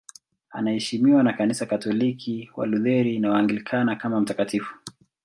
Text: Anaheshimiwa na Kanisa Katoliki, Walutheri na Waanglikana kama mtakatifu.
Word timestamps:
Anaheshimiwa 0.49 1.23
na 1.23 1.33
Kanisa 1.33 1.65
Katoliki, 1.65 2.49
Walutheri 2.55 3.19
na 3.19 3.29
Waanglikana 3.31 3.95
kama 3.95 4.21
mtakatifu. 4.21 4.75